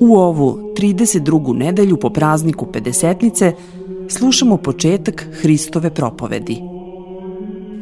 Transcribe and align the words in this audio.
U 0.00 0.16
ovu 0.16 0.58
32. 0.78 1.56
nedelju 1.56 1.96
po 1.96 2.10
prazniku 2.10 2.66
Pedesetnice 2.66 3.52
slušamo 4.08 4.56
početak 4.56 5.28
Hristove 5.32 5.94
propovedi. 5.94 6.60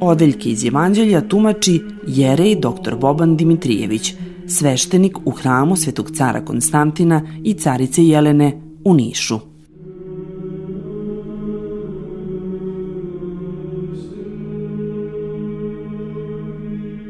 Odeljke 0.01 0.51
iz 0.51 0.65
Evanđelja 0.65 1.29
tumači 1.29 1.81
Jerej 2.07 2.55
dr. 2.55 2.97
Boban 3.01 3.37
Dimitrijević, 3.37 4.15
sveštenik 4.49 5.19
u 5.25 5.31
hramu 5.31 5.77
Svetog 5.77 6.11
cara 6.11 6.45
Konstantina 6.45 7.23
i 7.45 7.55
carice 7.55 8.05
Jelene 8.05 8.61
u 8.85 8.95
Nišu. 8.95 9.52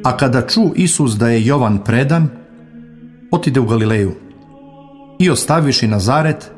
A 0.04 0.16
kada 0.16 0.46
ču 0.46 0.62
Isus 0.74 1.16
da 1.16 1.28
je 1.28 1.46
Jovan 1.46 1.78
predan, 1.84 2.28
otide 3.30 3.60
u 3.60 3.66
Galileju 3.66 4.12
i 5.18 5.30
ostaviši 5.30 5.86
Nazaret, 5.88 6.50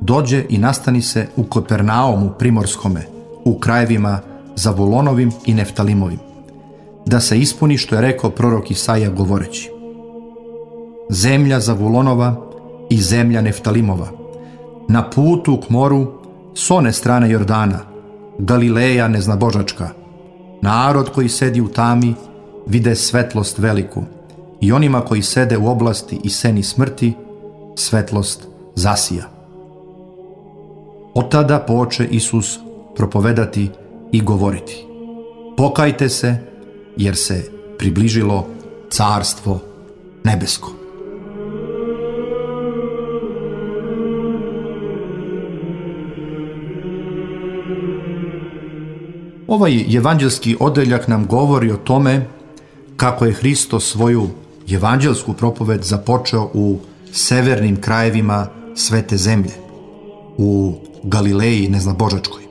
dođe 0.00 0.44
i 0.48 0.58
nastani 0.58 1.02
se 1.02 1.26
u 1.36 1.44
Kopernaomu 1.44 2.30
primorskome, 2.38 3.06
u 3.44 3.58
krajevima 3.58 4.20
Zavulonovim 4.56 5.32
i 5.46 5.54
Neftalimovim, 5.54 6.18
da 7.06 7.20
se 7.20 7.38
ispuni 7.38 7.78
što 7.78 7.94
je 7.94 8.00
rekao 8.00 8.30
prorok 8.30 8.70
Isaija 8.70 9.10
govoreći. 9.10 9.70
Zemlja 11.10 11.60
Zavulonova 11.60 12.36
i 12.90 12.96
zemlja 12.96 13.40
Neftalimova, 13.40 14.08
na 14.88 15.10
putu 15.10 15.60
k 15.66 15.70
moru, 15.70 16.12
s 16.54 16.70
one 16.70 16.92
strane 16.92 17.30
Jordana, 17.30 17.78
Galileja 18.38 19.08
neznabožačka, 19.08 19.88
narod 20.62 21.10
koji 21.12 21.28
sedi 21.28 21.60
u 21.60 21.68
tami, 21.68 22.14
vide 22.66 22.94
svetlost 22.94 23.58
veliku, 23.58 24.02
i 24.60 24.72
onima 24.72 25.00
koji 25.00 25.22
sede 25.22 25.58
u 25.58 25.68
oblasti 25.68 26.20
i 26.24 26.30
seni 26.30 26.62
smrti, 26.62 27.12
svetlost 27.76 28.46
zasija. 28.74 29.24
Od 31.14 31.30
tada 31.30 31.58
poče 31.58 32.06
Isus 32.10 32.58
propovedati 32.96 33.70
i 34.12 34.20
govoriti. 34.20 34.84
Pokajte 35.56 36.08
se, 36.08 36.36
jer 36.96 37.16
se 37.16 37.50
približilo 37.78 38.46
carstvo 38.90 39.58
nebesko. 40.24 40.72
Ovaj 49.48 49.96
evanđelski 49.96 50.56
odeljak 50.60 51.08
nam 51.08 51.26
govori 51.26 51.72
o 51.72 51.76
tome 51.76 52.26
kako 53.00 53.24
je 53.24 53.32
Hristo 53.32 53.80
svoju 53.80 54.28
evanđelsku 54.70 55.32
propoved 55.32 55.82
započeo 55.82 56.50
u 56.54 56.78
severnim 57.12 57.80
krajevima 57.80 58.46
svete 58.74 59.16
zemlje, 59.16 59.52
u 60.36 60.74
Galileji 61.02 61.68
neznabožačkoj. 61.68 62.42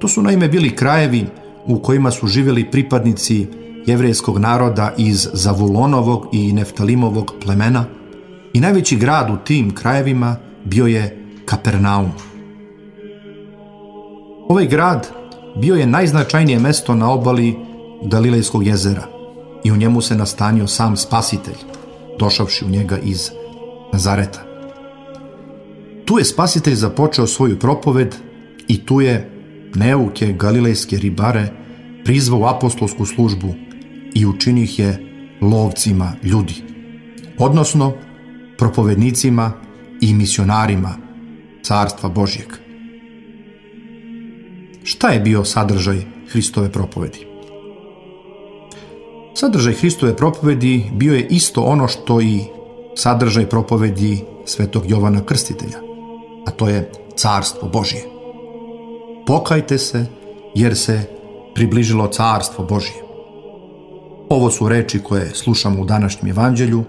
To 0.00 0.08
su 0.08 0.22
naime 0.22 0.48
bili 0.48 0.76
krajevi 0.76 1.26
u 1.66 1.78
kojima 1.78 2.10
su 2.10 2.26
živjeli 2.26 2.70
pripadnici 2.70 3.46
jevrejskog 3.86 4.38
naroda 4.38 4.94
iz 4.98 5.28
Zavulonovog 5.32 6.26
i 6.32 6.52
Neftalimovog 6.52 7.34
plemena 7.44 7.84
i 8.52 8.60
najveći 8.60 8.96
grad 8.96 9.30
u 9.30 9.36
tim 9.44 9.74
krajevima 9.74 10.36
bio 10.64 10.86
je 10.86 11.26
Kapernaum. 11.44 12.10
Ovaj 14.48 14.66
grad 14.66 15.08
bio 15.56 15.74
je 15.74 15.86
najznačajnije 15.86 16.58
mesto 16.58 16.94
na 16.94 17.10
obali 17.12 17.69
Galilejskog 18.02 18.66
jezera 18.66 19.06
i 19.64 19.72
u 19.72 19.76
njemu 19.76 20.00
se 20.00 20.16
nastanio 20.16 20.66
sam 20.66 20.96
spasitelj, 20.96 21.58
došavši 22.18 22.64
u 22.64 22.68
njega 22.68 22.98
iz 22.98 23.30
Nazareta. 23.92 24.44
Tu 26.04 26.18
je 26.18 26.24
spasitelj 26.24 26.74
započeo 26.74 27.26
svoju 27.26 27.58
propoved 27.58 28.14
i 28.68 28.86
tu 28.86 29.00
je 29.00 29.30
neuke 29.74 30.32
galilejske 30.32 30.96
ribare 30.96 31.48
prizvao 32.04 32.48
apostolsku 32.48 33.06
službu 33.06 33.54
i 34.14 34.26
učinio 34.26 34.62
ih 34.62 34.78
je 34.78 34.98
lovcima 35.40 36.12
ljudi, 36.22 36.54
odnosno 37.38 37.92
propovednicima 38.58 39.52
i 40.00 40.14
misionarima 40.14 40.94
carstva 41.62 42.08
Božjeg. 42.08 42.48
Šta 44.84 45.08
je 45.08 45.20
bio 45.20 45.44
sadržaj 45.44 46.02
Hristove 46.28 46.72
propovedi? 46.72 47.29
Sadržaj 49.40 49.72
Hristove 49.72 50.16
propovedi 50.16 50.90
bio 50.92 51.14
je 51.14 51.26
isto 51.26 51.62
ono 51.62 51.88
što 51.88 52.20
i 52.20 52.40
sadržaj 52.94 53.46
propovedi 53.46 54.24
svetog 54.44 54.90
Jovana 54.90 55.24
Krstitelja, 55.24 55.78
a 56.46 56.50
to 56.50 56.68
je 56.68 56.90
carstvo 57.16 57.68
Božje. 57.68 58.02
Pokajte 59.26 59.78
se, 59.78 60.06
jer 60.54 60.76
se 60.76 61.02
približilo 61.54 62.06
carstvo 62.06 62.64
Božje. 62.64 63.02
Ovo 64.28 64.50
su 64.50 64.68
reči 64.68 64.98
koje 65.02 65.30
slušamo 65.34 65.82
u 65.82 65.84
današnjem 65.84 66.30
evanđelju 66.30 66.84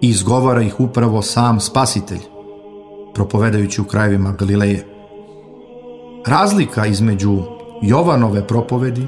i 0.00 0.08
izgovara 0.08 0.62
ih 0.62 0.80
upravo 0.80 1.22
sam 1.22 1.60
spasitelj, 1.60 2.22
propovedajući 3.14 3.80
u 3.80 3.84
krajevima 3.84 4.32
Galileje. 4.32 4.86
Razlika 6.26 6.86
između 6.86 7.38
Jovanove 7.82 8.46
propovedi 8.46 9.06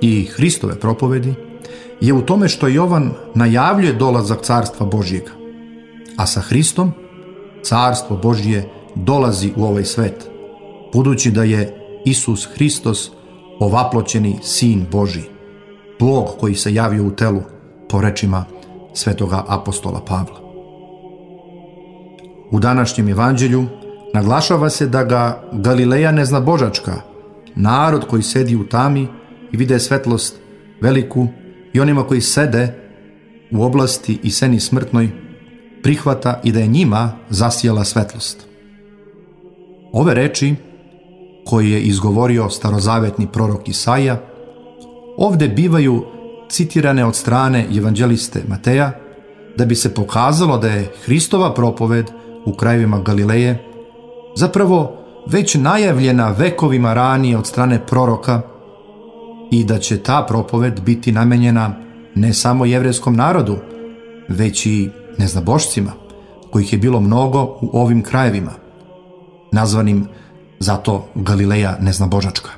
i 0.00 0.24
Hristove 0.24 0.80
propovedi 0.80 1.34
je 2.02 2.12
u 2.12 2.22
tome 2.22 2.48
što 2.48 2.68
Jovan 2.68 3.10
najavljuje 3.34 3.92
dolazak 3.92 4.40
carstva 4.42 4.86
Božjega, 4.86 5.30
a 6.16 6.26
sa 6.26 6.40
Hristom 6.40 6.92
carstvo 7.62 8.16
Božje 8.16 8.68
dolazi 8.94 9.52
u 9.56 9.64
ovaj 9.64 9.84
svet, 9.84 10.30
budući 10.92 11.30
da 11.30 11.42
je 11.42 11.78
Isus 12.04 12.48
Hristos 12.54 13.10
ovaploćeni 13.60 14.38
sin 14.42 14.86
Boži, 14.90 15.22
Bog 16.00 16.28
koji 16.40 16.54
se 16.54 16.74
javio 16.74 17.06
u 17.06 17.10
telu, 17.10 17.40
po 17.88 18.00
rečima 18.00 18.44
svetoga 18.94 19.44
apostola 19.48 20.00
Pavla. 20.08 20.40
U 22.50 22.60
današnjem 22.60 23.08
evanđelju 23.08 23.66
naglašava 24.14 24.70
se 24.70 24.86
da 24.86 25.04
ga 25.04 25.42
Galileja 25.52 26.12
ne 26.12 26.24
zna 26.24 26.40
božačka, 26.40 26.94
narod 27.54 28.06
koji 28.06 28.22
sedi 28.22 28.56
u 28.56 28.68
tami 28.68 29.08
i 29.52 29.56
vide 29.56 29.78
svetlost 29.78 30.40
veliku 30.80 31.26
i 31.72 31.80
onima 31.80 32.06
koji 32.06 32.20
sede 32.20 32.74
u 33.50 33.62
oblasti 33.62 34.18
i 34.22 34.30
seni 34.30 34.60
smrtnoj 34.60 35.10
prihvata 35.82 36.40
i 36.44 36.52
da 36.52 36.60
je 36.60 36.66
njima 36.66 37.12
zasijala 37.30 37.84
svetlost. 37.84 38.46
Ove 39.92 40.14
reči 40.14 40.54
koje 41.46 41.70
je 41.70 41.80
izgovorio 41.80 42.50
starozavetni 42.50 43.26
prorok 43.32 43.68
Isaija 43.68 44.20
ovde 45.16 45.48
bivaju 45.48 46.04
citirane 46.48 47.04
od 47.04 47.16
strane 47.16 47.66
evanđeliste 47.76 48.42
Mateja 48.48 48.92
da 49.56 49.64
bi 49.64 49.74
se 49.74 49.94
pokazalo 49.94 50.58
da 50.58 50.68
je 50.68 50.92
Hristova 51.04 51.54
propoved 51.54 52.10
u 52.44 52.52
krajevima 52.52 53.00
Galileje 53.00 53.64
zapravo 54.36 54.96
već 55.26 55.54
najavljena 55.54 56.34
vekovima 56.38 56.94
ranije 56.94 57.38
od 57.38 57.46
strane 57.46 57.86
proroka 57.86 58.51
i 59.52 59.64
da 59.64 59.78
će 59.78 59.98
ta 59.98 60.24
propoved 60.28 60.80
biti 60.80 61.12
namenjena 61.12 61.74
ne 62.14 62.32
samo 62.32 62.64
jevrejskom 62.64 63.16
narodu, 63.16 63.56
već 64.28 64.66
i 64.66 64.90
neznabošcima, 65.18 65.92
kojih 66.50 66.72
je 66.72 66.78
bilo 66.78 67.00
mnogo 67.00 67.58
u 67.60 67.70
ovim 67.72 68.02
krajevima, 68.02 68.52
nazvanim 69.52 70.08
zato 70.58 71.08
Galileja 71.14 71.76
neznabožačka. 71.80 72.50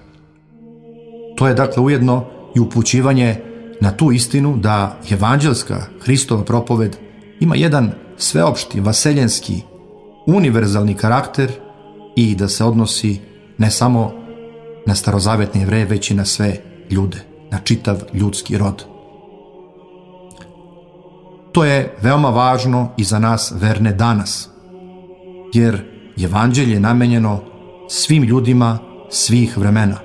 To 1.37 1.49
je 1.49 1.55
dakle 1.55 1.83
ujedno 1.83 2.25
i 2.55 2.61
upućivanje 2.61 3.37
na 3.81 3.91
tu 3.91 4.13
istinu 4.13 4.57
da 4.57 4.97
evanđelska 5.11 5.87
Hristova 6.01 6.45
propoved 6.45 6.97
ima 7.41 7.57
jedan 7.57 7.91
sveopšti, 8.17 8.81
vaseljenski, 8.81 9.63
univerzalni 10.27 10.95
karakter 10.95 11.53
i 12.17 12.35
da 12.35 12.49
se 12.49 12.65
odnosi 12.65 13.21
ne 13.59 13.71
samo 13.71 14.13
na 14.87 14.95
starozavetne 14.95 15.61
jevreje, 15.61 15.85
već 15.85 16.11
i 16.11 16.15
na 16.15 16.25
sve 16.25 16.74
ljude, 16.91 17.19
na 17.51 17.59
čitav 17.59 17.97
ljudski 18.13 18.59
rod. 18.59 18.85
To 21.53 21.65
je 21.65 21.97
veoma 22.03 22.29
važno 22.31 22.89
i 22.97 23.05
za 23.05 23.19
nas 23.19 23.53
verne 23.61 23.93
danas, 23.93 24.49
jer 25.53 25.83
evanđelje 26.25 26.73
je 26.73 26.81
namenjeno 26.81 27.41
svim 27.89 28.23
ljudima 28.23 28.79
svih 29.11 29.59
vremena, 29.59 29.97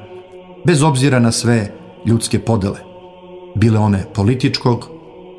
bez 0.65 0.83
obzira 0.83 1.19
na 1.19 1.31
sve 1.31 1.73
ljudske 2.05 2.39
podele, 2.39 2.79
bile 3.55 3.79
one 3.79 4.05
političkog, 4.13 4.89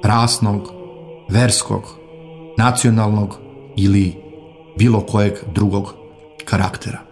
rasnog, 0.04 0.72
verskog, 1.28 1.82
nacionalnog 2.58 3.38
ili 3.76 4.14
bilo 4.78 5.00
kojeg 5.00 5.32
drugog 5.54 5.94
karaktera. 6.44 7.09